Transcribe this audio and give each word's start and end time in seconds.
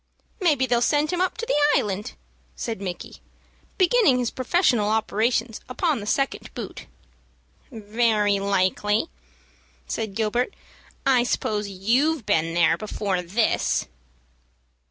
"Maybe 0.39 0.65
they'll 0.65 0.81
send 0.81 1.13
him 1.13 1.19
to 1.19 1.45
the 1.45 1.61
Island," 1.79 2.13
said 2.55 2.81
Micky, 2.81 3.17
beginning 3.77 4.17
his 4.17 4.31
professional 4.31 4.89
operations 4.89 5.61
upon 5.69 5.99
the 5.99 6.07
second 6.07 6.51
boot. 6.55 6.87
"Very 7.71 8.39
likely," 8.39 9.09
said 9.87 10.15
Gilbert. 10.15 10.55
"I 11.05 11.21
suppose 11.21 11.67
you've 11.69 12.25
been 12.25 12.55
there 12.55 12.77
before 12.77 13.21
this." 13.21 13.85